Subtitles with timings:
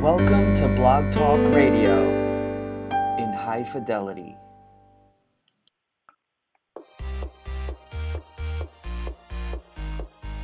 [0.00, 2.08] Welcome to Blog Talk Radio
[3.18, 4.34] in high fidelity.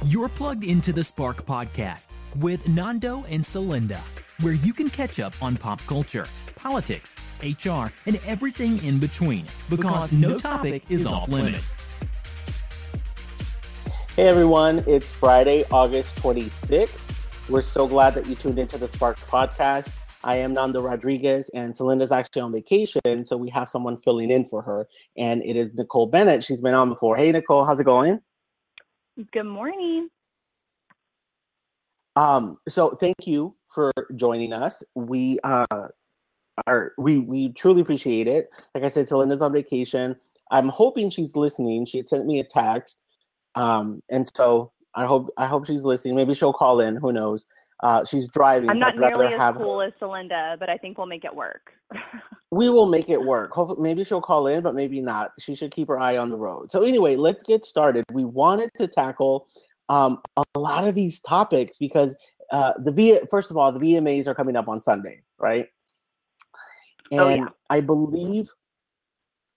[0.04, 3.96] You're plugged into the Spark Podcast with Nando and Celinda,
[4.42, 6.26] where you can catch up on pop culture,
[6.56, 11.82] politics, HR, and everything in between because, no topic is off limits.
[14.16, 17.05] Hey everyone, it's Friday, August 26th.
[17.48, 19.94] We're so glad that you tuned into the Spark podcast.
[20.24, 24.46] I am Nando Rodriguez, and Celinda's actually on vacation, so we have someone filling in
[24.46, 26.42] for her, and it is Nichole Bennett.
[26.42, 27.16] She's been on before.
[27.16, 28.20] Hey, Nichole, how's it going?
[29.32, 30.08] Good morning.
[32.16, 34.82] Um, so thank you for joining us.
[34.96, 35.66] We uh,
[36.66, 38.50] are we we truly appreciate it.
[38.74, 40.16] Like I said, Celinda's on vacation.
[40.50, 41.86] I'm hoping she's listening.
[41.86, 43.04] She had sent me a text,
[43.54, 46.16] um, and so I hope I hope she's listening.
[46.16, 46.96] Maybe she'll call in.
[46.96, 47.46] Who knows?
[47.82, 48.70] Uh, she's driving.
[48.70, 51.72] I'm so not nearly as cool as Celinda, but I think we'll make it work.
[52.50, 53.52] we will make it work.
[53.52, 55.32] Hopefully, maybe she'll call in, but maybe not.
[55.38, 56.72] She should keep her eye on the road.
[56.72, 58.04] So anyway, let's get started.
[58.10, 59.46] We wanted to tackle
[59.90, 62.16] um, a lot of these topics because
[62.50, 63.20] uh, the V.
[63.30, 65.68] First of all, the VMAs are coming up on Sunday, right?
[67.10, 67.48] And Oh, yeah.
[67.68, 68.48] I believe,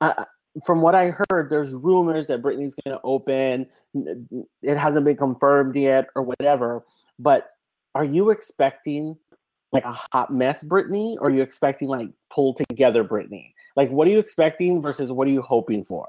[0.02, 0.26] uh,
[0.66, 3.68] from what I heard, there's rumors that Britney's going to open.
[4.62, 6.84] It hasn't been confirmed yet, or whatever.
[7.18, 7.50] But
[7.96, 9.18] are you expecting
[9.72, 13.54] like a hot mess Britney, or are you expecting like pull together Britney?
[13.76, 16.08] Like, what are you expecting versus what are you hoping for?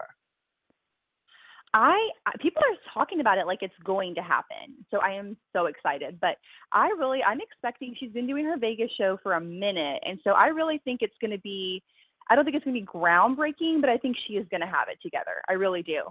[1.72, 2.08] I
[2.40, 4.74] people are talking about it like it's going to happen.
[4.90, 6.18] So I am so excited.
[6.20, 6.36] But
[6.72, 10.02] I really I'm expecting she's been doing her Vegas show for a minute.
[10.04, 11.82] And so I really think it's gonna be
[12.30, 14.98] I don't think it's gonna be groundbreaking, but I think she is gonna have it
[15.02, 15.42] together.
[15.48, 16.02] I really do.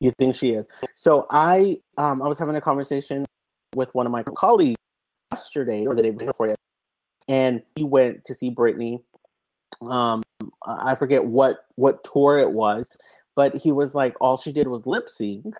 [0.00, 0.66] You think she is?
[0.96, 3.24] So I um I was having a conversation
[3.74, 4.76] with one of my colleagues
[5.30, 6.56] yesterday or the day before yesterday,
[7.28, 9.02] and he went to see Britney.
[9.82, 10.22] Um
[10.66, 12.90] I forget what what tour it was,
[13.36, 15.54] but he was like all she did was lip sync.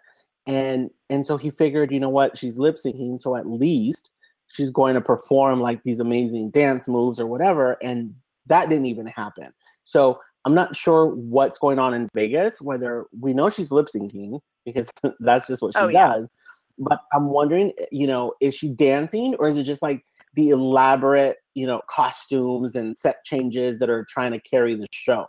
[0.47, 4.11] And and so he figured, you know what, she's lip syncing, so at least
[4.49, 7.77] she's going to perform like these amazing dance moves or whatever.
[7.83, 8.15] And
[8.47, 9.51] that didn't even happen.
[9.85, 14.41] So I'm not sure what's going on in Vegas, whether we know she's lip syncing
[14.65, 14.91] because
[15.21, 16.15] that's just what she Oh, yeah.
[16.15, 16.29] does.
[16.79, 20.03] But I'm wondering, you know, is she dancing or is it just like
[20.35, 25.27] the elaborate, you know, costumes and set changes that are trying to carry the show?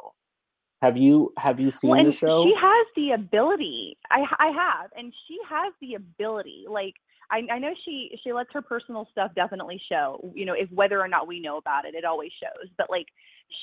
[0.81, 2.43] Have you have you seen Well, the show?
[2.45, 3.97] She has the ability.
[4.09, 6.65] I I have, and she has the ability.
[6.67, 6.95] Like
[7.31, 10.31] I I know she she lets her personal stuff definitely show.
[10.35, 12.69] You know, if whether or not we know about it, it always shows.
[12.77, 13.07] But like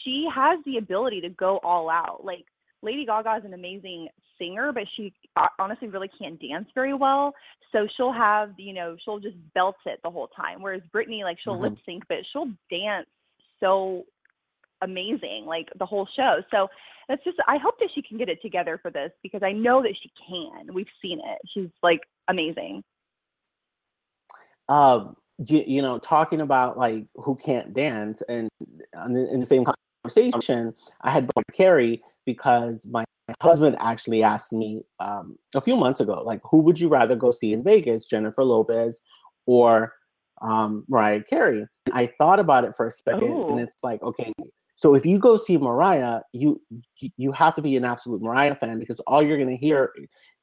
[0.05, 2.25] she has the ability to go all out.
[2.25, 2.45] Like
[2.83, 4.09] Lady Gaga is an amazing
[4.39, 7.35] singer, but she uh, honestly really can't dance very well.
[7.73, 10.63] So she'll have, you know, she'll just belt it the whole time.
[10.63, 11.63] Whereas Britney, like she'll Mhm.
[11.63, 13.09] lip sync, but she'll dance
[13.61, 14.05] so
[14.81, 16.43] amazing, like the whole show.
[16.51, 16.69] So
[17.09, 19.83] that's just I hope that she can get it together for this because I know
[19.83, 20.73] that she can.
[20.73, 21.39] We've seen it.
[21.53, 22.85] She's like amazing.
[24.69, 28.49] Um you, you know talking about like who can't dance and
[29.05, 29.65] in the same
[30.05, 33.05] conversation i had Mariah Carey because my
[33.41, 37.31] husband actually asked me um, a few months ago like who would you rather go
[37.31, 39.01] see in vegas jennifer lopez
[39.47, 39.93] or
[40.43, 43.49] um, mariah carey i thought about it for a second Ooh.
[43.49, 44.33] and it's like okay
[44.75, 46.61] so if you go see mariah you
[47.17, 49.93] you have to be an absolute mariah fan because all you're to hear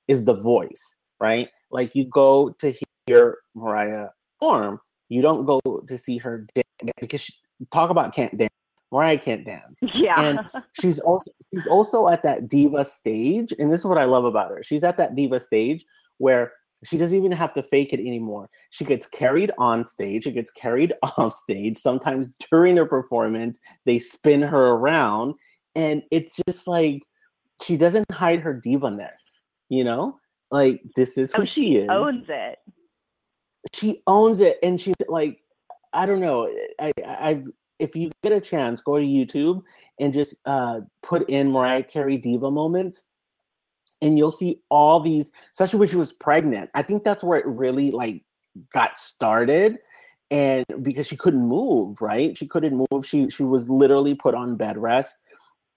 [0.08, 2.72] is the voice right like you go to
[3.08, 4.08] hear mariah
[4.40, 4.80] perform
[5.10, 7.34] you don't go to see her dance because she,
[7.72, 8.52] talk about can't dance.
[8.92, 9.80] Mariah can't dance.
[9.94, 10.20] Yeah.
[10.20, 10.40] And
[10.80, 14.50] she's also she's also at that diva stage and this is what i love about
[14.52, 14.64] her.
[14.64, 15.86] She's at that diva stage
[16.18, 18.50] where she doesn't even have to fake it anymore.
[18.70, 24.00] She gets carried on stage she gets carried off stage sometimes during her performance they
[24.00, 25.34] spin her around
[25.76, 27.02] and it's just like
[27.62, 30.20] she doesn't hide her diva-ness you know?
[30.52, 31.90] Like this is oh, who oh, she is.
[31.90, 32.60] owns it.
[33.76, 35.40] She owns it and she's like
[35.94, 36.50] i don't know
[36.80, 37.44] i i
[37.80, 39.62] if you get a chance go to youtube
[40.00, 43.04] and just uh put in mariah carey diva moments
[44.02, 46.70] and you'll see all these especially when she was pregnant.
[46.74, 48.24] I think that's where it really like
[48.74, 49.78] got started
[50.32, 52.38] and because she couldn't move right?
[52.38, 53.06] She couldn't move.
[53.06, 55.16] She she was literally put on bed rest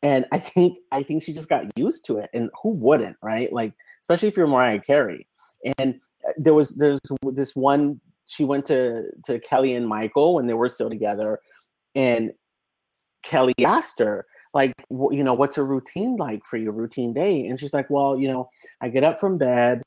[0.02, 3.52] and i think i think she just got used to it and who wouldn't right?
[3.52, 3.72] Like
[4.02, 5.26] especially if you're mariah carey.
[5.78, 6.00] And
[6.36, 7.00] there was there's
[7.32, 11.38] this one she went to to kelly and michael when they were still together
[11.94, 12.32] and
[13.22, 17.58] kelly asked her like you know what's a routine like for your routine day and
[17.58, 18.48] she's like well you know
[18.80, 19.82] i get up from bed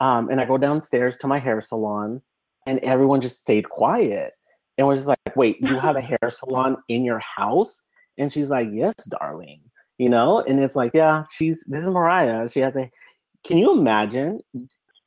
[0.00, 2.20] um, and i go downstairs to my hair salon
[2.66, 4.32] and everyone just stayed quiet
[4.76, 7.82] and was just like, "Wait, you have a hair salon in your house?"
[8.18, 9.60] And she's like, "Yes, darling."
[9.98, 12.48] You know, and it's like, "Yeah, she's this is Mariah.
[12.48, 12.90] She has a."
[13.44, 14.40] Can you imagine?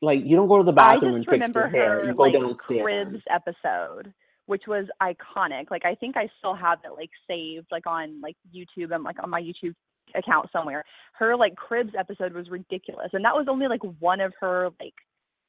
[0.01, 2.05] Like, you don't go to the bathroom and fix your hair.
[2.05, 2.83] You go like, downstairs.
[2.83, 4.13] Cribs episode,
[4.45, 5.71] which was iconic.
[5.71, 8.93] Like, I think I still have it like saved, like on like YouTube.
[8.93, 9.73] I'm like on my YouTube
[10.15, 10.83] account somewhere.
[11.13, 14.93] Her like Cribs episode was ridiculous, and that was only like one of her like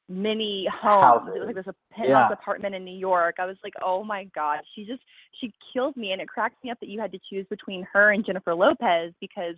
[0.07, 1.27] mini homes.
[1.27, 2.29] It was like this penthouse Yeah.
[2.31, 3.35] apartment in New York.
[3.39, 5.01] I was like, oh my god, she just
[5.39, 8.11] she kills me, and it cracks me up that you had to choose between her
[8.11, 9.55] and Jennifer Lopez because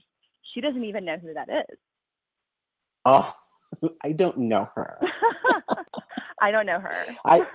[0.53, 1.77] she doesn't even know who that is.
[3.05, 3.33] Oh,
[4.03, 4.99] I don't know her.
[6.41, 7.05] I don't know her.
[7.25, 7.45] I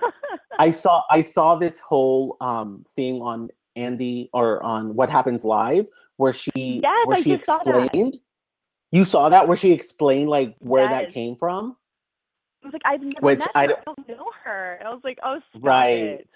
[0.59, 5.87] I saw I saw this whole um thing on Andy or on What Happens Live
[6.17, 8.17] where she Yes, where I she just saw explained.
[8.91, 11.75] You saw that where she explained like where that came from,
[12.63, 13.67] I was like, I've never Which met I her.
[13.67, 14.79] don't- I don't know her.
[14.85, 16.03] I was like, oh, right?
[16.21, 16.29] it.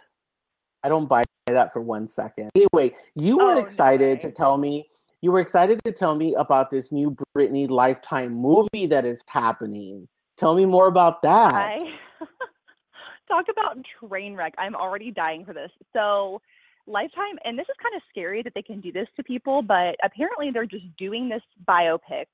[0.83, 2.49] I don't buy that for one second.
[2.55, 4.29] Anyway, you were Oh, no excited way.
[4.29, 4.89] to tell me
[5.21, 10.07] you were excited to tell me about this new Britney Lifetime movie that is happening.
[10.37, 11.53] Tell me more about that.
[11.53, 11.93] I
[13.27, 14.55] talk about train wreck.
[14.57, 15.71] I'm already dying for this.
[15.93, 16.41] So,
[16.87, 19.95] Lifetime, and this is kind of scary that they can do this to people, but
[20.03, 22.25] apparently they're just doing this biopic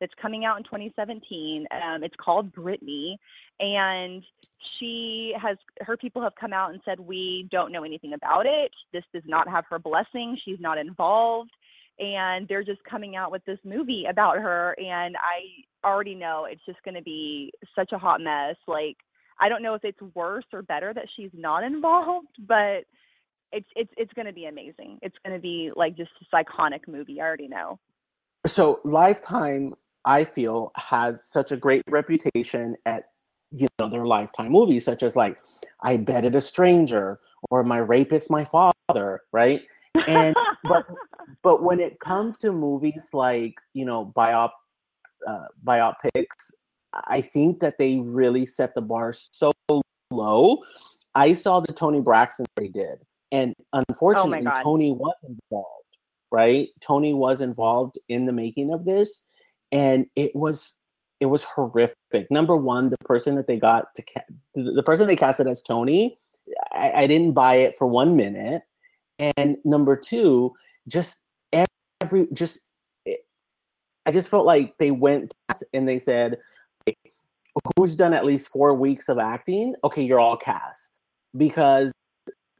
[0.00, 1.66] that's coming out in 2017.
[1.72, 3.16] Um, it's called Britney,
[3.58, 4.22] and
[4.78, 8.70] she has her people have come out and said we don't know anything about it.
[8.92, 10.38] This does not have her blessing.
[10.44, 11.50] She's not involved.
[11.98, 16.60] And they're just coming out with this movie about her, and I already know it's
[16.66, 18.56] just going to be such a hot mess.
[18.68, 18.96] Like,
[19.40, 22.84] I don't know if it's worse or better that she's not involved, but
[23.52, 24.98] it's it's it's going to be amazing.
[25.02, 27.20] It's going to be like just this iconic movie.
[27.20, 27.78] I already know.
[28.46, 33.08] so lifetime i feel has such a great reputation at
[33.50, 35.36] you know their lifetime movies such as like
[35.82, 37.18] i betted a stranger
[37.50, 39.62] or my rapist my father right
[40.06, 40.86] And- but
[41.42, 44.50] but when it comes to movies like you know biop
[45.26, 46.52] uh, biopics
[47.08, 49.52] i think that they really set the bar so
[50.10, 50.58] low.
[51.14, 52.98] I saw the toni braxton they did
[53.32, 54.62] and unfortunately God.
[54.62, 55.86] toni was involved
[56.30, 56.68] right?
[56.80, 59.22] Toni was involved in the making of this
[59.72, 60.74] and it was
[61.18, 62.30] it was horrific.
[62.30, 65.62] Number one the person that they got to ca- the the person they casted as
[65.62, 66.18] toni
[66.72, 68.62] I, I didn't buy it for one minute.
[69.18, 70.52] And number two
[70.88, 71.22] just
[71.52, 72.60] every just
[73.04, 73.24] it-
[74.06, 75.32] i just felt like they went
[75.72, 76.38] and they said
[77.76, 79.74] who's done at least four weeks of acting?
[79.82, 80.98] Okay you're all cast.
[81.36, 81.90] Because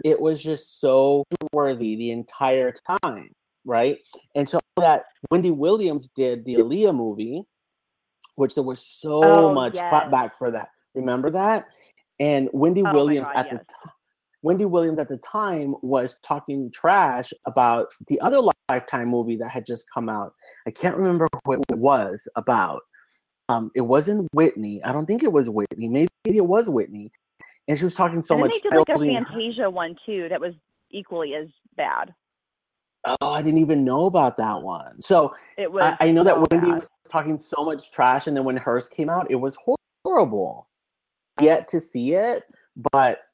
[0.04, 3.30] it was just so worthy the entire time
[3.64, 3.98] right?
[4.34, 7.42] And so that wendy williams did the Aaliyah movie
[8.36, 9.92] which there was so Oh, much yes.
[9.92, 10.68] clapback for that.
[10.94, 11.66] Remember that?
[12.20, 13.54] And wendy Oh williams God, at yes.
[13.54, 13.92] the time
[14.46, 19.66] Wendy Williams at the time was talking trash about the other Lifetime movie that had
[19.66, 20.34] just come out.
[20.68, 22.82] I can't remember what it was about.
[23.48, 24.80] Um, it wasn't Whitney.
[24.84, 25.88] I don't think it was Whitney.
[25.88, 27.10] Maybe it was Whitney.
[27.66, 28.52] And she was talking so and much.
[28.52, 30.54] they did like a Fantasia one too that was
[30.92, 32.14] equally as bad.
[33.04, 35.02] Oh, I didn't even know about that one.
[35.02, 35.96] So It was.
[35.98, 36.80] I, I know that Wendy bad.
[36.82, 39.58] was talking so much trash, and then when hers came out, it was
[40.04, 40.68] horrible.
[41.40, 42.44] Yet to see it,
[42.92, 43.25] but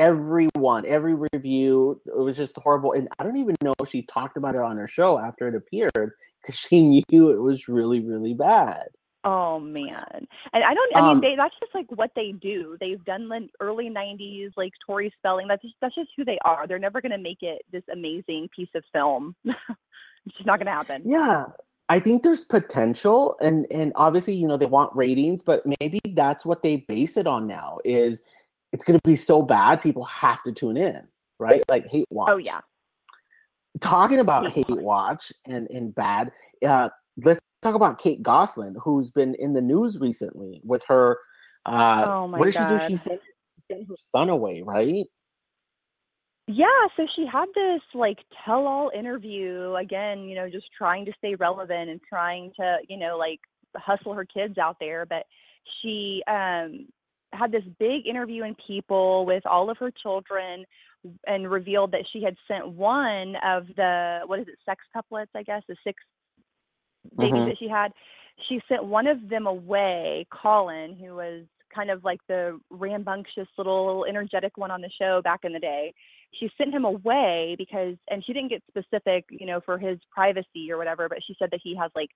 [0.00, 2.92] everyone, every review, it was just horrible.
[2.92, 5.54] And I don't even know if she talked about it on her show after it
[5.54, 8.88] appeared because she knew it was really, really bad.
[9.22, 10.96] Oh man, and I don't.
[10.96, 12.78] I mean, Um, they, that's just like what they do.
[12.80, 15.46] They've done the early '90s, like Tori Spelling.
[15.46, 16.66] That's just that's just who they are.
[16.66, 19.36] They're never going to make it this amazing piece of film.
[19.44, 21.02] it's just not going to happen.
[21.04, 21.46] Yeah.
[21.90, 26.46] I think there's potential and and obviously, you know, they want ratings, but maybe that's
[26.46, 28.22] what they base it on now is
[28.72, 31.06] it's going to be so bad people have to tune in,
[31.38, 31.62] right?
[31.68, 32.30] Like hate watch.
[32.32, 32.60] Oh yeah.
[33.80, 36.30] talking about Hate hate watch and and bad
[36.66, 36.88] uh
[37.24, 41.18] let's talk about kate gosselin who's been in the news recently with her
[41.66, 42.68] uh Oh my what did God.
[42.68, 43.20] she do she sent,
[43.70, 45.06] sent her son away right
[46.48, 51.12] Yeah, so she had this like tell all interview again, you know, just trying to
[51.18, 53.38] stay relevant and trying to, you know, like
[53.76, 55.26] hustle her kids out there, but
[55.80, 56.86] she um
[57.32, 60.64] had this big interview in People with all of her children
[61.26, 65.62] and revealed that she had sent one of the what is it, sextuplets, I guess,
[65.68, 66.02] the six
[67.16, 67.46] babies Mhm.
[67.46, 67.92] that she had.
[68.48, 74.04] She sent one of them away, Colin, who was kind of like the rambunctious little
[74.04, 75.94] energetic one on the show back in the day
[76.32, 80.70] she sent him away because and she didn't get specific you know for his privacy
[80.70, 82.10] or whatever but she said that he has like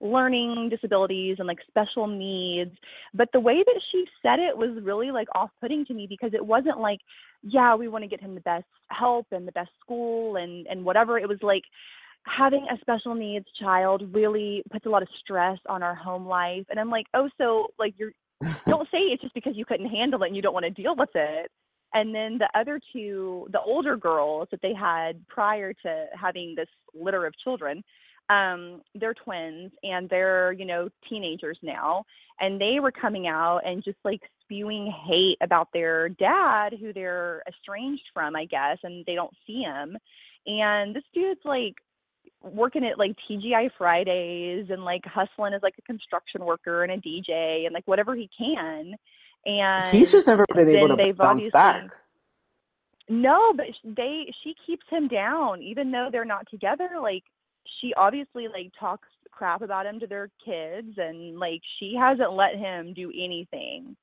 [0.00, 2.72] learning disabilities and like special needs
[3.14, 6.44] but the way that she said it was really like off-putting to me because it
[6.44, 7.00] wasn't like
[7.42, 10.84] yeah we want to get him the best help and the best school and and
[10.84, 11.18] whatever.
[11.18, 11.62] It was like
[12.24, 16.64] having a special needs child really puts a lot of stress on our home life
[16.70, 18.10] and i'm like oh so like you're
[18.68, 20.94] don't say it's just because you couldn't handle it and you don't want to deal
[20.96, 21.50] with it.
[21.94, 26.68] And then the other two the older girls that they had prior to having this
[26.94, 27.82] litter of children
[28.28, 32.04] um they're twins and they're you know teenagers now
[32.40, 37.42] and they were coming out and just like spewing hate about their dad who they're
[37.48, 39.96] estranged from i guess and they don't see him
[40.46, 41.74] and this dude's like
[42.42, 46.96] working at like TGI Fridays and like hustling as like a construction worker and a
[46.96, 48.94] DJ and like whatever he can.
[49.44, 51.90] And he's just never been able to bounce back.
[53.08, 56.90] No, but they she keeps him down even though they're not together.
[57.00, 57.22] Like
[57.80, 62.56] she obviously like talks crap about him to their kids and like she hasn't let
[62.56, 63.96] him do anything.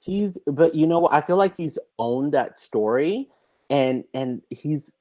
[0.00, 3.28] He's but you know I feel like he's owned that story
[3.68, 4.94] and and he's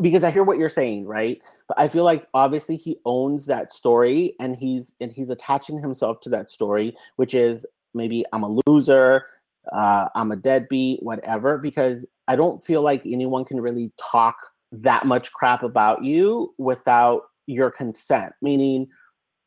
[0.00, 1.40] because I hear what you're saying, right?
[1.68, 6.20] But I feel like obviously he owns that story and he's and he's attaching himself
[6.22, 9.26] to that story, which is maybe I'm a loser,
[9.72, 14.36] uh, I'm a deadbeat, whatever, because I don't feel like anyone can really talk
[14.72, 18.32] that much crap about you without your consent.
[18.42, 18.88] Meaning,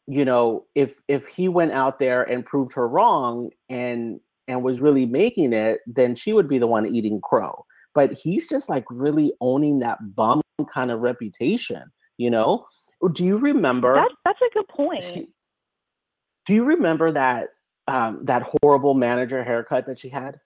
[0.07, 4.79] you know, if if he went out there and proved her wrong and and was
[4.79, 7.65] really making it, then she would be the one eating crow
[7.95, 10.41] but he's just like really owning that bum
[10.71, 11.83] kind of reputation,
[12.17, 12.67] you know?
[13.13, 13.95] Do you remember?
[13.95, 15.29] That's, that's a good point.
[16.45, 17.47] do you remember that
[17.87, 20.39] um, that horrible manager haircut that she had?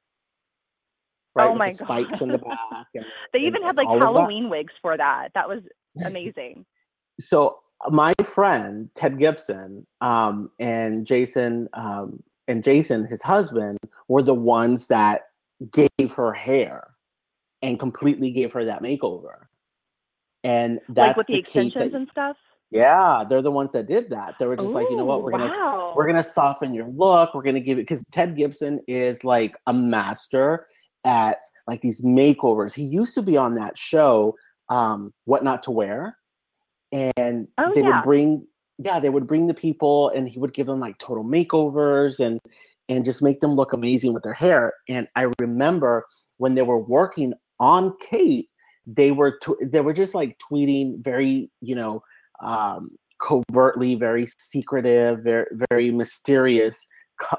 [1.39, 1.77] Right, oh my god!
[1.77, 2.87] Spikes in the back.
[2.95, 5.29] And, they even and, had like Halloween wigs for that.
[5.33, 5.61] That was
[6.03, 6.65] amazing.
[7.19, 13.77] so my friend Ted Gibson um, and Jason um, and Jason, his husband,
[14.07, 15.23] were the ones that
[15.71, 16.87] gave her hair
[17.61, 19.45] and completely gave her that makeover.
[20.43, 22.37] And that's like with the, the extensions that, and stuff.
[22.71, 24.35] Yeah, they're the ones that did that.
[24.39, 27.33] They were just Ooh, like, you know what, we're gonna we're gonna soften your look.
[27.33, 30.67] We're gonna give it because Ted Gibson is like a master
[31.05, 31.37] at
[31.67, 32.73] like these makeovers.
[32.73, 34.35] He used to be on that show,
[34.69, 36.17] um, What Not to Wear,
[36.91, 37.97] and oh, they yeah.
[37.97, 38.45] would bring
[38.77, 42.39] yeah they would bring the people and he would give them like total makeovers and
[42.87, 44.73] and just make them look amazing with their hair.
[44.87, 46.05] And I remember
[46.37, 48.49] when they were working on Kate,
[48.87, 52.01] they were tw- they were just like tweeting very you know
[52.41, 56.87] um, covertly, very secretive, very very mysterious,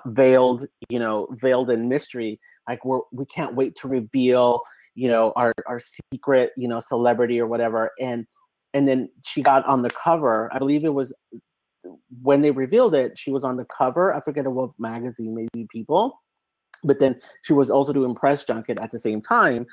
[0.07, 2.39] veiled you know veiled in mystery.
[2.69, 4.61] Like we're we can't wait to reveal
[4.95, 5.81] you know our our
[6.13, 8.27] secret you know celebrity or whatever and
[8.75, 11.13] and then she got on the cover i believe it was
[12.23, 16.21] when they revealed it she was on the cover i forget what magazine maybe people
[16.83, 19.67] but then she was also doing press junket at the same time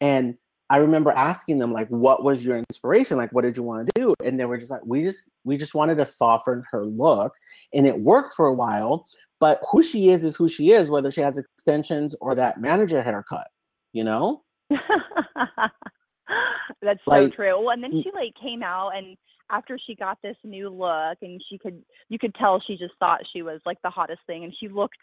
[0.00, 0.36] and
[0.70, 3.18] I remember asking them like, "What was your inspiration?
[3.18, 5.58] Like, what did you want to do?" And they were just like, "We just we
[5.58, 7.34] just wanted to soften her look,
[7.74, 9.06] and it worked for a while.
[9.44, 13.02] But who she is is who she is, whether she has extensions or that manager
[13.02, 13.48] haircut,
[13.92, 14.42] you know."
[16.80, 17.60] That's like, so true.
[17.60, 19.18] Well, and then mm she like came out and
[19.50, 23.20] after she got this new look and she could you could tell she just thought
[23.34, 24.96] she was like the hottest thing and she looked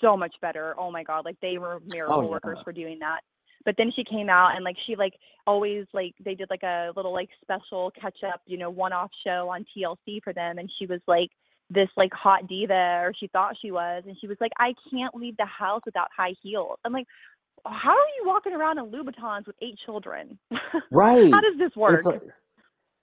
[0.00, 0.74] so much better.
[0.78, 2.28] Oh my god, like they were miracle oh, yeah.
[2.30, 3.20] workers for doing that
[3.66, 5.12] but then she came out and like she like
[5.46, 9.10] always like they did like a little like special catch up you know one off
[9.26, 11.28] show on TLC for them and she was like
[11.70, 15.14] this like hot diva or she thought she was and she was like I can't
[15.14, 16.78] leave the house without high heels.
[16.84, 17.06] I'm like
[17.66, 20.38] how are you walking around in Louboutins with eight children?
[20.90, 21.30] Right.
[21.32, 22.04] how does this work?
[22.04, 22.22] Like,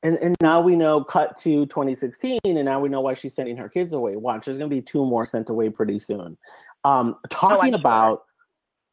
[0.03, 3.57] and and now we know cut to 2016 and now we know why she's sending
[3.57, 4.15] her kids away.
[4.15, 6.38] Watch, there's going to be two more sent away pretty soon.
[6.84, 8.22] Um oh, talking oh, about sure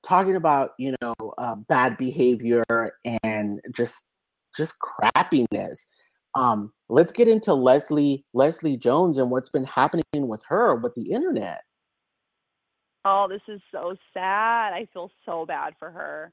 [0.03, 2.65] talking about you know uh, bad behavior
[3.23, 4.05] and just
[4.57, 5.87] just crappiness
[6.35, 11.11] um let's get into leslie leslie jones and what's been happening with her with the
[11.11, 11.63] internet
[13.05, 16.33] oh this is so sad i feel so bad for her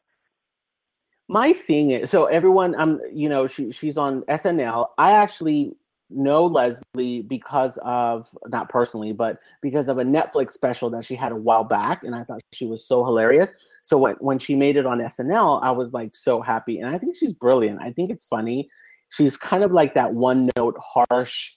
[1.28, 5.76] my thing is so everyone i'm um, you know she she's on snl i actually
[6.10, 11.32] know Leslie because of not personally, but because of a Netflix special that she had
[11.32, 13.54] a while back, and I thought she was so hilarious.
[13.84, 16.98] So when when she made it on SNL, I was like so happy, and I
[16.98, 17.82] think she's brilliant.
[17.82, 18.70] I think it's funny.
[19.10, 21.54] She's kind of like that one note harsh,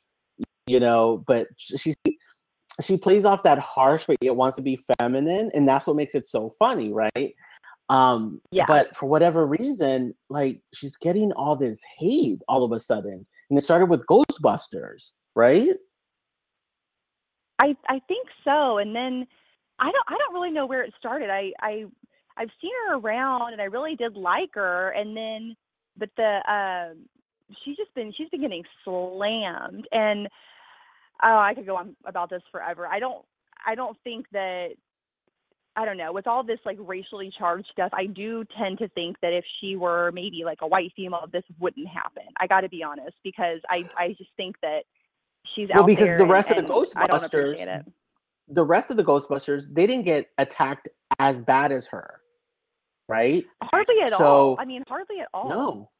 [0.66, 1.94] you know, but she
[2.80, 6.14] she plays off that harsh, but it wants to be feminine, and that's what makes
[6.14, 7.34] it so funny, right?
[7.90, 8.64] Um, yeah.
[8.66, 13.58] But for whatever reason, like she's getting all this hate all of a sudden and
[13.58, 15.12] it started with Ghostbusters.
[15.36, 15.76] right?
[17.58, 18.78] I I think so.
[18.78, 19.26] And then
[19.78, 21.28] I don't I don't really know where it started.
[21.28, 21.84] I I
[22.38, 25.54] I've seen her around and I really did like her and then
[25.98, 27.04] but the um
[27.64, 30.28] she's just been she's been getting slammed and
[31.22, 32.86] oh I could go on about this forever.
[32.86, 33.24] I don't
[33.64, 34.70] I don't think that
[35.74, 39.16] I don't know, with all this like racially charged stuff, I do tend to think
[39.22, 42.24] that if she were maybe like a white female, this wouldn't happen.
[42.38, 44.82] I got to be honest because I I just think that
[45.54, 47.84] she's Well, out because the rest and, of the and I don't Ghostbusters,
[48.48, 52.20] the rest of the Ghostbusters, they didn't get attacked as bad as her,
[53.08, 53.44] right?
[53.62, 54.56] Hardly at So- all.
[54.58, 55.48] I mean, hardly at all.
[55.48, 55.90] No.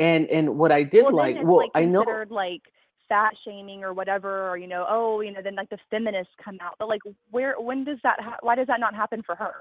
[0.00, 2.62] And and what I did well, like, well, like I know like
[3.08, 6.56] fat shaming or whatever, or you know, oh, you know, then like the feminists come
[6.62, 6.76] out.
[6.78, 8.18] But like, where, when does that?
[8.18, 9.52] Ha- why does that not happen for her?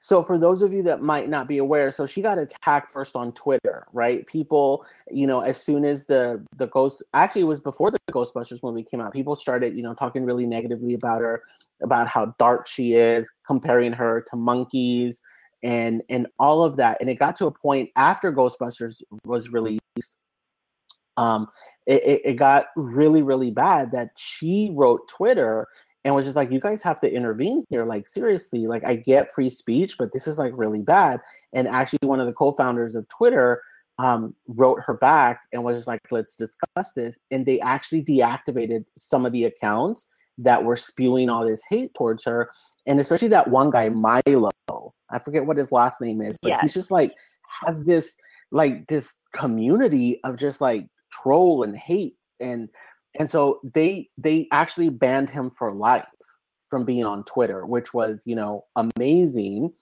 [0.00, 3.14] So for those of you that might not be aware, so she got attacked first
[3.14, 4.26] on Twitter, right?
[4.26, 8.62] People, you know, as soon as the the ghost actually it was before the Ghostbusters
[8.62, 11.42] movie came out, people started, you know, talking really negatively about her,
[11.82, 15.20] about how dark she is, comparing her to monkeys
[15.62, 16.98] and and all of that.
[17.00, 19.80] And it got to a point after Ghostbusters was released,
[21.16, 21.48] um,
[21.86, 25.66] it, it, it got really, really bad that she wrote Twitter
[26.04, 27.84] and was just like, you guys have to intervene here.
[27.84, 31.20] Like, seriously, like, I get free speech, but this is like really bad.
[31.52, 33.60] And actually, one of the co founders of Twitter
[33.98, 37.18] um, wrote her back and was just like, let's discuss this.
[37.30, 40.06] And they actually deactivated some of the accounts
[40.38, 42.50] that were spewing all this hate towards her.
[42.86, 44.50] And especially that one guy, Milo.
[45.10, 46.60] I forget what his last name is, but Yes.
[46.62, 47.14] he's just like,
[47.64, 48.14] has this,
[48.50, 52.16] like, this community of just like troll and hate.
[52.40, 52.68] And
[53.18, 56.04] and so they they actually banned him for life
[56.68, 59.72] from being on Twitter, which was you know amazing.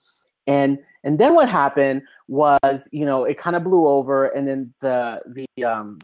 [0.47, 4.73] And and then what happened was you know it kind of blew over, and then
[4.81, 5.21] the
[5.57, 5.99] the um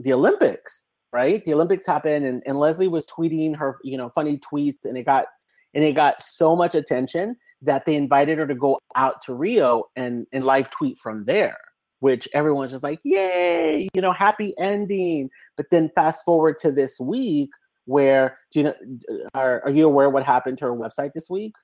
[0.00, 1.44] the Olympics, right?
[1.44, 5.04] The Olympics happened, and, and Leslie was tweeting her you know funny tweets, and it
[5.04, 5.26] got
[5.74, 9.84] and it got so much attention that they invited her to go out to Rio
[9.96, 11.56] and and live tweet from there
[12.00, 15.30] which everyone's just like, yay, you know, happy ending.
[15.56, 17.48] But then fast forward to this week
[17.86, 18.74] where do you know
[19.10, 21.54] uh, are, are you aware what happened to her website this week?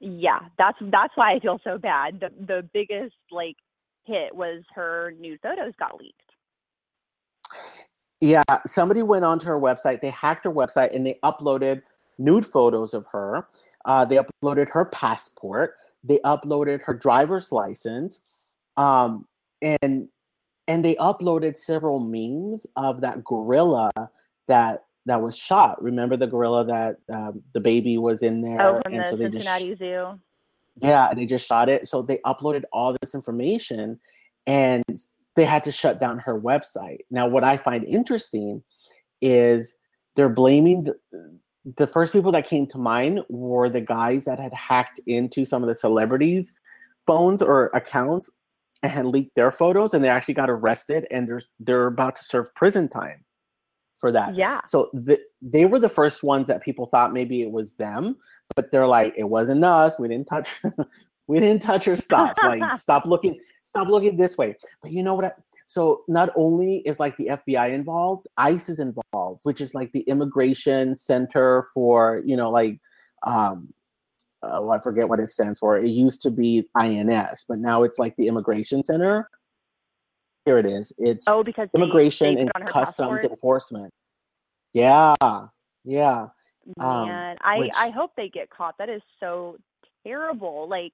[0.00, 2.20] Yeah, that's that's why I feel so bad.
[2.20, 3.56] The the biggest like
[4.04, 6.20] hit was her nude photos got leaked.
[8.20, 11.82] Yeah, somebody went onto her website, they hacked her website and they uploaded
[12.18, 13.46] nude photos of her.
[13.86, 18.20] Uh, they uploaded her passport, they uploaded her driver's license,
[18.76, 19.26] um,
[19.62, 20.08] and
[20.68, 23.90] and they uploaded several memes of that gorilla
[24.48, 25.80] that that was shot.
[25.82, 29.16] Remember the gorilla that um, the baby was in there, Oh, from and the so
[29.16, 30.20] they just Cincinnati Zoo.
[30.82, 31.86] yeah, and they just shot it.
[31.86, 34.00] So they uploaded all this information
[34.48, 34.82] and
[35.36, 37.00] they had to shut down her website.
[37.10, 38.62] Now, what I find interesting
[39.22, 39.76] is
[40.16, 40.94] they're blaming the,
[41.76, 45.62] the first people that came to mind were the guys that had hacked into some
[45.62, 46.52] of the celebrities'
[47.06, 48.30] phones or accounts
[48.82, 52.24] and had leaked their photos, and they actually got arrested and they're they're about to
[52.24, 53.24] serve prison time
[53.96, 54.36] for that.
[54.36, 54.60] Yeah.
[54.66, 58.16] So the, they were the first ones that people thought maybe it was them,
[58.54, 59.98] but they're like, it wasn't us.
[59.98, 60.60] We didn't touch.
[61.26, 62.36] we didn't touch her stuff.
[62.42, 63.40] like, stop looking.
[63.62, 64.54] Stop looking this way.
[64.82, 65.36] But you know what?
[65.66, 70.00] So not only is like the FBI involved, ICE is involved, which is like the
[70.02, 72.78] immigration center for you know like
[73.26, 73.72] um,
[74.42, 75.76] uh, well, I forget what it stands for.
[75.78, 79.28] It used to be INS, but now it's like the immigration center.
[80.44, 80.92] Here it is.
[80.98, 83.30] It's Oh, because immigration they and put on her customs passport?
[83.32, 83.94] enforcement.
[84.72, 85.14] Yeah,
[85.84, 86.28] yeah.
[86.78, 88.76] Um, I which- I hope they get caught.
[88.78, 89.56] That is so
[90.06, 90.68] terrible.
[90.68, 90.92] Like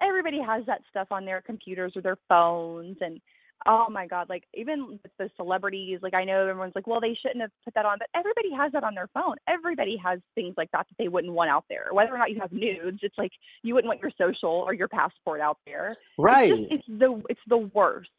[0.00, 3.20] everybody has that stuff on their computers or their phones and
[3.66, 7.16] oh my god, like even with the celebrities, like I know everyone's like, well, they
[7.20, 9.36] shouldn't have put that on, but everybody has that on their phone.
[9.48, 11.88] Everybody has things like that that they wouldn't want out there.
[11.92, 14.88] Whether or not you have nudes, it's like you wouldn't want your social or your
[14.88, 15.96] passport out there.
[16.16, 16.50] Right.
[16.50, 18.10] It's, just, it's the it's the worst.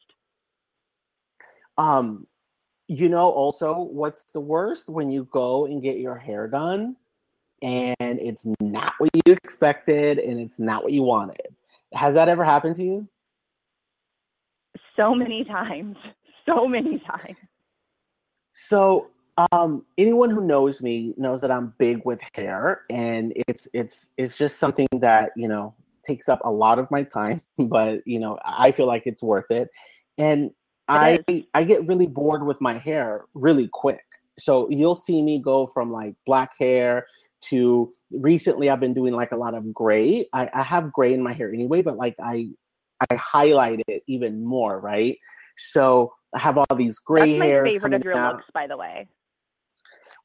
[1.78, 2.28] Um,
[2.88, 6.96] you know, also what's the worst when you go and get your hair done
[7.62, 11.56] and it's not what you expected and it's not what you wanted.
[11.94, 13.08] Has that ever happened to you?
[15.00, 15.96] So many times.
[16.46, 17.38] So many times.
[18.56, 19.12] So,
[19.52, 24.36] um, anyone who knows me knows that I'm big with hair, and it's it's it's
[24.36, 28.40] just something that you know takes up a lot of my time, but you know
[28.44, 29.70] I feel like it's worth it,
[30.18, 30.50] and
[30.88, 31.20] I
[31.54, 34.06] I get really bored with my hair really quick.
[34.40, 37.06] So you'll see me go from like black hair
[37.42, 40.28] to recently I've been doing like a lot of gray.
[40.34, 42.50] I, I have gray in my hair anyway, but like I
[43.10, 45.18] I highlight it even more, right?
[45.58, 48.36] So I have all these gray That's hairs favorite of your out.
[48.36, 49.08] looks, by the way.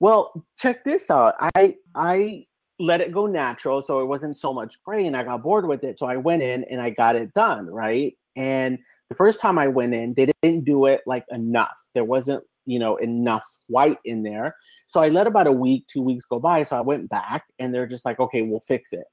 [0.01, 1.35] Well, check this out.
[1.41, 2.47] I I
[2.81, 5.85] let it go natural, so it wasn't so much gray, and I got bored with
[5.85, 5.99] it.
[5.99, 8.17] So I went in and I got it done, right?
[8.37, 11.77] And the first time I went in, they didn't do it like enough.
[11.95, 14.57] There wasn't, you know, enough white in there.
[14.87, 16.65] So I let about a week, two weeks go by.
[16.65, 19.05] So I went back, and they're just like, okay, we'll fix it.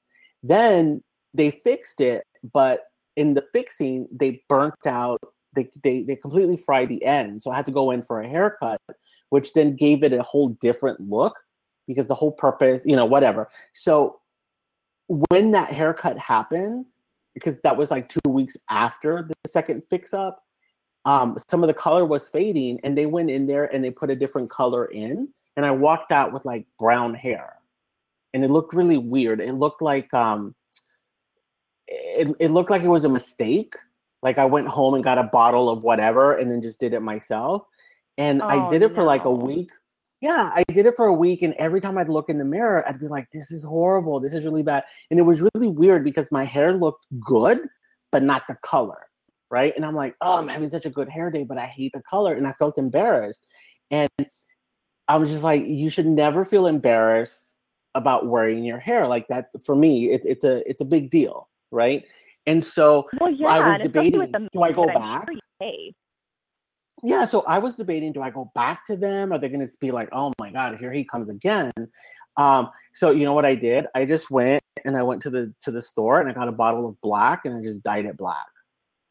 [0.42, 1.02] Then
[1.34, 2.80] they fixed it, but
[3.16, 5.20] in the fixing, they burnt out.
[5.54, 7.42] They, they, they completely fried the end.
[7.42, 8.80] So I had to go in for a haircut
[9.32, 11.34] which then gave it a whole different look
[11.88, 13.48] because the whole purpose, you know, whatever.
[13.72, 14.20] So
[15.08, 16.84] when that haircut happened,
[17.32, 20.44] because that was like two weeks after the second fix up,
[21.06, 24.10] um, some of the color was fading and they went in there and they put
[24.10, 25.30] a different color in.
[25.56, 27.54] And I walked out with like brown hair.
[28.34, 29.40] And it looked really weird.
[29.40, 30.54] It looked like um
[32.16, 33.74] it, it looked like it was a mistake.
[34.22, 37.00] Like I went home and got a bottle of whatever and then just did it
[37.00, 37.64] myself
[38.18, 39.70] and I Oh, did it for like a week.
[40.20, 42.86] Yeah, I did it for a week, and every time I'd look in the mirror,
[42.88, 44.20] I'd be like, "This is horrible.
[44.20, 47.58] This is really bad." And it was really weird because my hair looked good,
[48.12, 49.08] but not the color,
[49.50, 49.74] right?
[49.74, 52.02] And I'm like, "Oh, I'm having such a good hair day, but I hate the
[52.02, 53.44] color," and I felt embarrassed.
[53.90, 54.10] And
[55.08, 57.46] I was just like, "You should never feel embarrassed
[57.94, 61.48] about wearing your hair like that." For me, it's it's a it's a big deal,
[61.72, 62.04] right?
[62.46, 65.02] And so Well, yeah, I was and especially with debating, do I go men that
[65.02, 65.28] I'm back?
[65.28, 65.92] sure
[67.02, 69.32] yeah so i was debating do i go back to them?
[69.32, 71.72] Are they going to be like oh my god here he comes again?
[72.36, 73.86] Um so you know what i did?
[73.94, 76.52] I just went and i went to the to the store and i got a
[76.52, 78.46] bottle of black and i just dyed it black.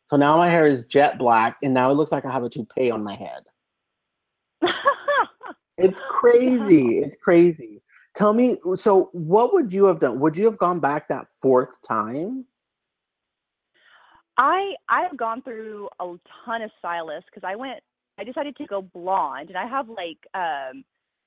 [0.03, 2.49] So now my hair is jet black and now it looks like i have a
[2.49, 3.43] toupee on my head.
[5.77, 7.81] It's crazy it's crazy.
[8.13, 10.19] Tell me so what would you have done?
[10.19, 12.45] Would you have gone back that fourth time
[14.41, 17.79] I I've gone through a ton of stylists because I went
[18.17, 20.83] I decided to go blonde and I have like um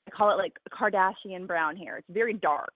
[0.06, 1.98] I call it like Kardashian brown hair.
[1.98, 2.74] It's very dark.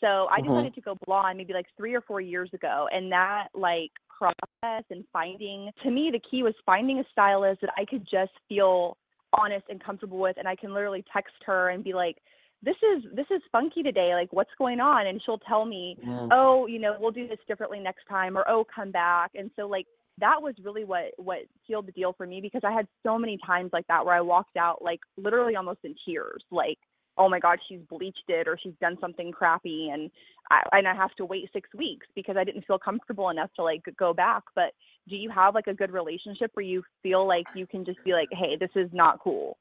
[0.00, 0.48] So I Mhm.
[0.48, 4.84] decided to go blonde maybe like three or four years ago and that like process
[4.90, 8.96] and finding to me the key was finding a stylist that I could just feel
[9.34, 12.22] honest and comfortable with and I can literally text her and be like
[12.64, 15.06] this is this is funky today like what's going on?
[15.06, 16.28] And she'll tell me mm.
[16.32, 19.32] oh you know we'll do this differently next time or oh come back.
[19.34, 19.86] And so like
[20.18, 23.38] that was really what what sealed the deal for me because i had so many
[23.44, 26.78] times like that where i walked out like literally almost in tears like
[27.18, 30.10] oh my god she's bleached it or she's done something crappy and
[30.50, 33.62] i and i have to wait six weeks because i didn't feel comfortable enough to
[33.62, 34.42] like go back.
[34.54, 34.72] But
[35.08, 38.12] do you have like a good relationship where you feel like you can just be
[38.12, 39.58] like hey this is not cool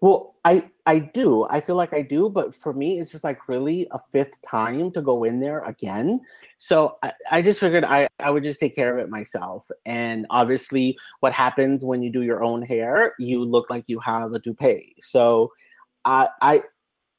[0.00, 1.44] Well, I I do.
[1.50, 4.92] I feel like I do, but for me, it's just like really a fifth time
[4.92, 6.20] to go in there again.
[6.58, 9.68] So I, I just figured I, I would just take care of it myself.
[9.86, 14.32] And obviously, what happens when you do your own hair, you look like you have
[14.32, 14.94] a toupee.
[15.00, 15.52] So
[16.04, 16.62] I I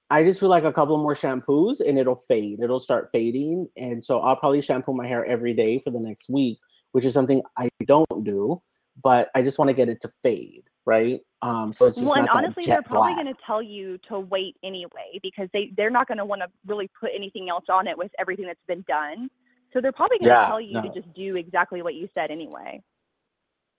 [0.09, 2.61] I just feel like a couple more shampoos and it'll fade.
[2.61, 3.67] It'll start fading.
[3.77, 6.59] And so I'll probably shampoo my hair every day for the next week,
[6.93, 8.61] which is something I don't do,
[9.03, 11.21] but I just want to get it to fade, right?
[11.41, 13.62] Um, so it's just well, and not that honestly, jet they're probably going to tell
[13.62, 17.47] you to wait anyway because they they're not going to want to really put anything
[17.49, 19.30] else on it with everything that's been done.
[19.71, 22.32] So they're probably going to Yeah, tell you to just do exactly what you said
[22.32, 22.82] anyway.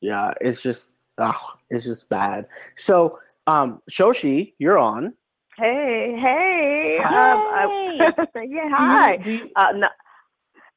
[0.00, 2.46] Yeah, it's just oh, it's just bad.
[2.76, 5.12] So, um, Shoshi, you're on.
[5.58, 6.98] Hey, hey.
[6.98, 7.04] Hey.
[7.04, 9.16] Um, I, yeah, Do you- hi.
[9.16, 9.88] do you- Uh, no,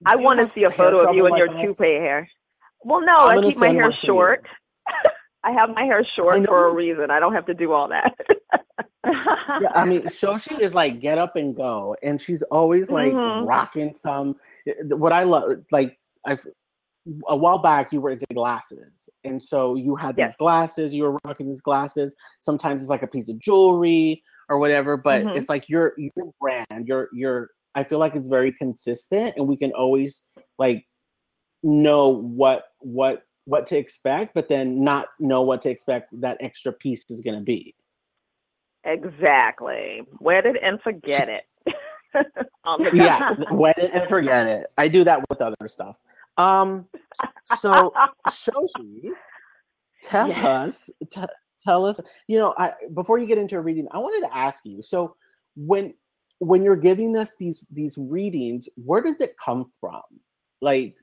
[0.06, 1.78] I want to see a photo of you trouble and your like us?
[1.78, 2.28] toupee hair.
[2.84, 4.43] Well, no, I'm I keep my hair short.
[4.43, 4.58] to you.
[5.43, 7.12] I have my hair short for a reason.
[7.12, 8.15] I don't have to do all that.
[9.06, 13.45] yeah, I mean, Shoshi is like get up and go, and she's always like Mhm.
[13.45, 14.38] rocking some.
[14.84, 16.45] What I love, like, I've
[17.27, 20.36] a while back you were into glasses, and so you had these Yes.
[20.38, 20.93] glasses.
[20.93, 22.15] You were rocking these glasses.
[22.39, 25.36] Sometimes it's like a piece of jewelry or whatever, but Mhm.
[25.36, 26.88] it's like your your brand.
[26.88, 27.49] Your your.
[27.75, 30.23] I feel like it's very consistent, and we can always
[30.58, 30.88] like
[31.62, 36.71] know what what what to expect, but then not know what to expect that extra
[36.71, 37.75] piece is going to be.
[38.86, 40.01] exactly.
[40.19, 41.43] Wear it and forget it.
[42.93, 44.67] yeah, wet it and forget it.
[44.77, 45.95] I do that with other stuff.
[46.38, 46.88] Um,
[47.58, 47.93] so
[48.29, 49.10] Shoshi,
[50.03, 50.38] tell Yes.
[50.38, 51.21] us, t-
[51.65, 51.99] tell us.
[52.27, 54.82] You know, I before you get into a reading, I wanted to ask you.
[54.82, 55.15] So
[55.56, 55.93] when
[56.39, 60.01] when you're giving us these these readings, where does it come from?
[60.62, 60.95] Like,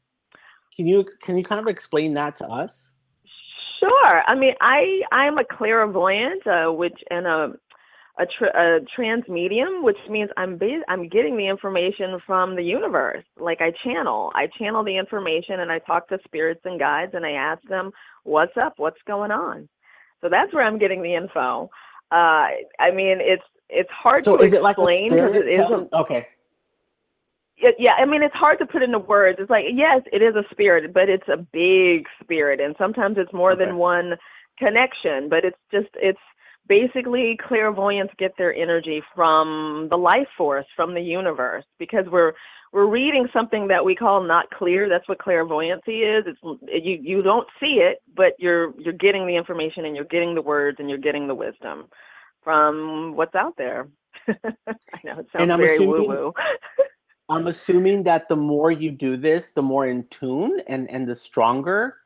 [0.80, 2.92] can you can you kind of explain that to us?
[3.80, 4.22] Sure.
[4.26, 7.52] I mean, I I'm a clairvoyant, uh, which and a
[8.18, 13.24] a, tr- a trance medium, which means I'm I'm getting the information from the universe.
[13.38, 17.26] Like I channel, I channel the information, and I talk to spirits and guides, and
[17.26, 17.90] I ask them,
[18.24, 18.74] "What's up?
[18.78, 19.68] What's going on?"
[20.22, 21.70] So that's where I'm getting the info.
[22.10, 22.48] Uh,
[22.80, 25.88] I mean, it's it's hard So to is it explain because it is a telling-
[25.92, 26.26] okay.
[27.78, 29.38] Yeah, I mean, it's hard to put into words.
[29.40, 33.32] It's like, yes, it is a spirit, but it's a big spirit, and sometimes it's
[33.32, 33.56] more Okay.
[33.56, 34.14] than one
[34.58, 35.28] connection.
[35.28, 36.20] But it's just, it's
[36.68, 42.32] basically clairvoyants get their energy from the life force, from the universe, because we're
[42.72, 44.88] we're reading something that we call not clear.
[44.88, 46.24] That's what clairvoyancy is.
[46.26, 46.40] It's
[46.84, 50.42] you you don't see it, but you're you're getting the information, and you're getting the
[50.42, 51.86] words, and you're getting the wisdom
[52.44, 53.88] from what's out there.
[54.28, 56.32] I know it sounds very woo woo.
[57.30, 61.16] I'm assuming that the more you do this, the more in tune and and the
[61.16, 61.96] stronger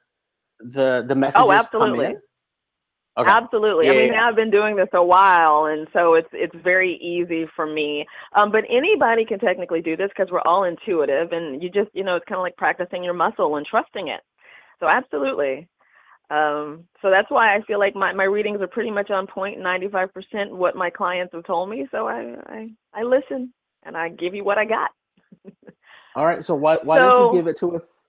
[0.61, 2.07] the the messages come Oh, absolutely.
[2.07, 2.21] in.
[3.17, 3.31] Okay.
[3.31, 3.89] Absolutely.
[3.89, 4.13] I mean, yeah.
[4.15, 8.05] now I've been doing this a while, and so it's it's very easy for me.
[8.35, 12.03] Um, but anybody can technically do this because we're all intuitive, and you just you
[12.03, 14.21] know it's kind of like practicing your muscle and trusting it.
[14.81, 15.69] So absolutely.
[16.31, 19.59] Um, so that's why I feel like my, my readings are pretty much on point,
[19.61, 21.87] 95% what my clients have told me.
[21.93, 23.53] So I, I I listen
[23.85, 24.91] and I give you what I got.
[26.14, 26.44] All right.
[26.44, 28.07] So why why don't you give it to us?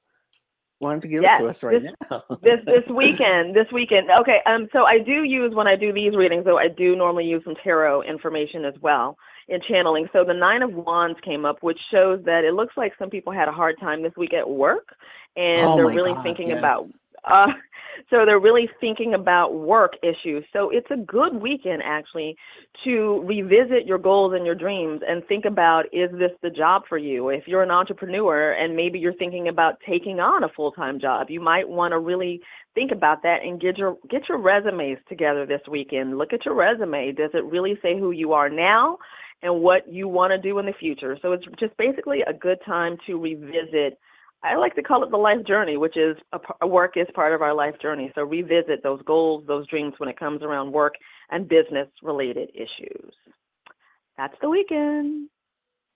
[0.80, 2.24] Why don't you give Yes, it to us right this- now?
[2.44, 6.14] this this weekend this weekend okay um so i do use when i do these
[6.16, 10.34] readings though i do normally use some tarot information as well in channeling so the
[10.34, 13.52] nine of wands came up which shows that it looks like some people had a
[13.54, 14.90] hard time this week at work
[15.38, 16.60] and Oh they're really God, thinking yes.
[16.60, 16.84] about
[17.24, 17.52] uh
[18.10, 20.44] so they're really thinking about work issues.
[20.54, 22.36] So it's a good weekend actually
[22.84, 26.98] to revisit your goals and your dreams and think about is this the job for
[26.98, 27.30] you?
[27.30, 31.40] If you're an entrepreneur and maybe you're thinking about taking on a full-time job you
[31.40, 32.42] might want to really
[32.74, 36.18] think about that and get your get your resumes together this weekend.
[36.18, 37.14] Look at your resume.
[37.14, 38.98] Does it really say who you are now
[39.42, 41.18] and what you want to do in the future?
[41.22, 43.98] So it's just basically a good time to revisit
[44.46, 46.16] I like to call it the life journey, which is
[46.62, 48.12] a work is part of our life journey.
[48.14, 50.94] So revisit those goals, those dreams when it comes around work
[51.32, 53.14] and business related issues.
[54.18, 55.30] That's the weekend.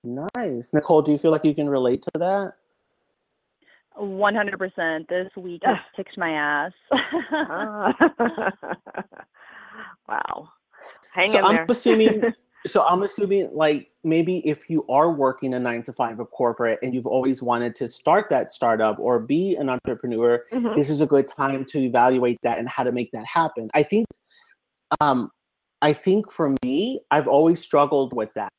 [0.04, 0.72] nice.
[0.74, 2.54] Nichole, do you feel like you can relate to that?
[4.00, 5.08] 100%.
[5.08, 6.72] This week has kicked my ass.
[7.32, 7.94] Ah.
[10.10, 10.50] wow.
[11.14, 11.62] Hang so in there.
[11.62, 12.22] I'm assuming
[12.68, 16.80] so I'm assuming like maybe if you are working a nine to five of corporate
[16.84, 20.76] and you've always wanted to start that startup or be an entrepreneur, Mhm.
[20.76, 23.70] this is a good time to evaluate that and how to make that happen.
[23.74, 24.06] I think
[25.02, 25.30] um
[25.82, 28.52] I think for me, I've always struggled with that.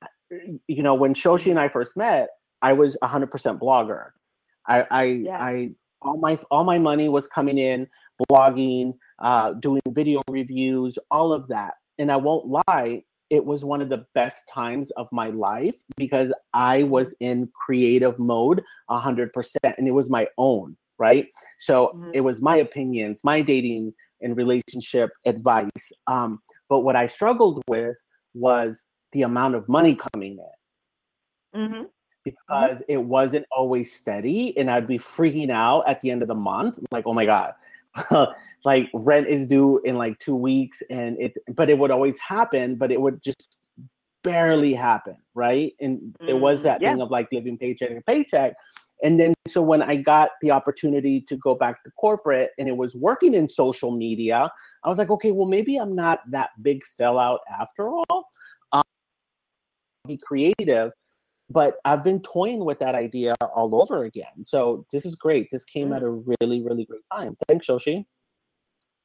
[0.69, 2.31] You know, when Shoshi and I first met,
[2.63, 4.11] I was 100% blogger.
[4.67, 5.39] I I, Yeah.
[5.43, 5.71] I
[6.03, 7.87] all my all my money was coming in
[8.31, 11.75] blogging, uh, doing video reviews, all of that.
[11.99, 16.33] And I won't lie, it was one of the best times of my life because
[16.53, 21.29] I was in creative mode 100% and it was my own, right?
[21.61, 22.11] So Mhm.
[22.13, 25.93] it was my opinions, my dating and relationship advice.
[26.09, 27.97] Um, but what I struggled with
[28.35, 30.39] was the amount of money coming
[31.53, 31.89] in Mhm.
[32.25, 36.35] because it wasn't always steady and I'd be freaking out at the end of the
[36.35, 37.55] month like oh my god
[38.65, 42.77] like rent is due in like 2 weeks and it's but it would always happen
[42.77, 43.63] but it would just
[44.23, 45.73] barely happen right?
[45.81, 46.93] And there was Mm, that yeah.
[46.93, 48.55] thing of like living paycheck to paycheck.
[49.03, 52.77] And then so when I got the opportunity to go back to corporate and it
[52.77, 54.51] was working in social media
[54.85, 58.25] I was like okay well maybe I'm not that big sellout after all.
[58.73, 58.83] Um,
[60.07, 60.93] be creative
[61.51, 64.45] but I've been toying with that idea all over again.
[64.45, 65.49] So this is great.
[65.51, 65.97] This came Mm.
[65.97, 67.37] at a really, really great time.
[67.49, 68.07] Thanks, Shoshi.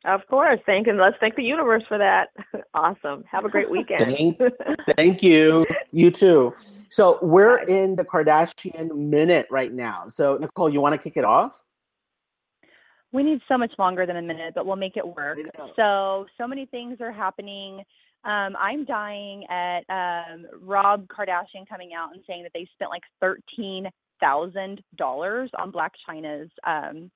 [0.05, 0.59] Of course.
[0.67, 2.29] Thank and let's thank the universe for that.
[2.75, 3.23] awesome.
[3.29, 4.05] Have a great weekend.
[4.15, 4.39] Thank,
[4.95, 5.65] thank you.
[5.91, 6.53] You too.
[6.89, 7.69] So we're Nice.
[7.69, 10.07] in the Kardashian minute right now.
[10.07, 11.61] So Nichole, you want to kick it off?
[13.11, 15.37] we need so much longer than a minute, but we'll make it work.
[15.77, 17.81] So, so many things are happening.
[18.25, 23.03] Um, I'm dying at um, Rob Kardashian coming out and saying that they spent like
[23.21, 23.87] thirteen
[24.19, 27.11] thousand dollars on Blac Chyna's um,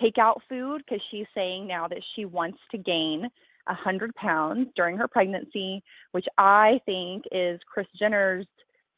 [0.00, 3.28] takeout food because she's saying now that she wants to gain
[3.66, 8.46] a hundred pounds during her pregnancy, which I think is Kris Jenner's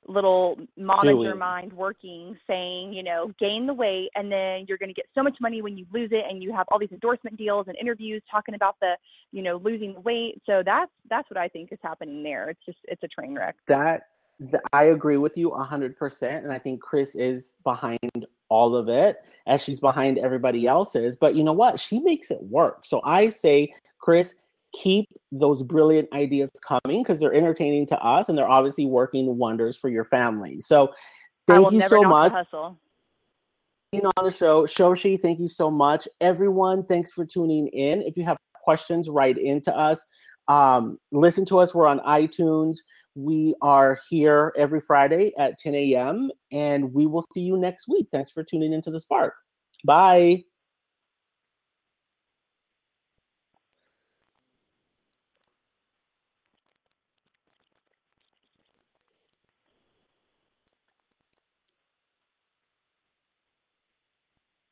[0.09, 4.95] little monitor mind working, saying, you know, gain the weight and then you're going to
[4.95, 7.67] get so much money when you lose it, and you have all these endorsement deals
[7.69, 8.93] and interviews talking about the,
[9.33, 10.41] you know, losing the weight.
[10.47, 12.51] So that's that's what I think is happening there.
[12.51, 13.57] It's just it's a train wreck.
[13.69, 14.09] That
[14.41, 18.89] th- I agree with you hundred percent, and I think Kris is behind all of
[18.89, 21.17] it, as she's behind everybody else's.
[21.17, 21.81] But you know what?
[21.81, 22.85] She makes it work.
[22.85, 24.37] So I say, Kris,
[24.73, 29.77] keep those brilliant ideas coming because they're entertaining to us and they're obviously working wonders
[29.77, 30.61] for your family.
[30.61, 30.93] So
[31.47, 32.33] thank you so much.
[33.93, 36.09] Being on the show, Shoshi, thank you so much.
[36.21, 38.03] Everyone, thanks for tuning in.
[38.03, 40.05] If you have questions, write into us.
[40.49, 41.75] Um, listen to us.
[41.75, 42.79] We're on iTunes.
[43.15, 46.31] We are here every Friday at 10 a.m.
[46.53, 48.09] and we will see you next week.
[48.13, 49.35] Thanks for tuning into the Spark.
[49.85, 50.45] Bye.